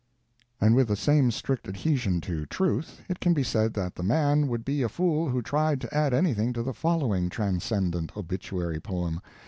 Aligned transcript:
And 0.59 0.73
with 0.73 0.87
the 0.87 0.95
same 0.95 1.29
strict 1.29 1.67
adhesion 1.67 2.21
to 2.21 2.47
truth 2.47 3.01
it 3.07 3.19
can 3.19 3.35
be 3.35 3.43
said 3.43 3.75
that 3.75 3.93
the 3.93 4.01
man 4.01 4.47
would 4.47 4.65
be 4.65 4.81
a 4.81 4.89
fool 4.89 5.29
who 5.29 5.43
tried 5.43 5.79
to 5.81 5.93
add 5.95 6.11
anything 6.11 6.53
to 6.53 6.63
the 6.63 6.73
following 6.73 7.29
transcendent 7.29 8.17
obituary 8.17 8.79
poem. 8.79 9.21